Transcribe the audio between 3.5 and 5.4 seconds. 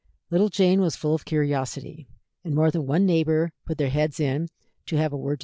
put their heads in to have a word to say.